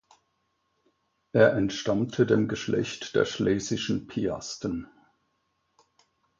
[1.31, 4.87] Er entstammte dem Geschlecht der Schlesischen Piasten.